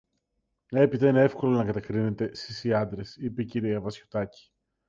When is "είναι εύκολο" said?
1.07-1.57